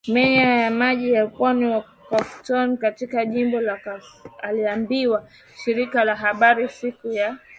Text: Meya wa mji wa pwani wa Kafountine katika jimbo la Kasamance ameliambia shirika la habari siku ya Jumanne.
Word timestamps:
Meya 0.13 0.49
wa 0.61 0.71
mji 0.95 1.11
wa 1.13 1.27
pwani 1.27 1.65
wa 1.65 1.81
Kafountine 2.09 2.77
katika 2.77 3.25
jimbo 3.25 3.61
la 3.61 3.77
Kasamance 3.77 4.29
ameliambia 4.41 5.21
shirika 5.63 6.03
la 6.03 6.15
habari 6.15 6.69
siku 6.69 7.07
ya 7.07 7.13
Jumanne. 7.21 7.41